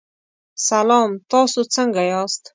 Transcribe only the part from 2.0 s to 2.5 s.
یاست؟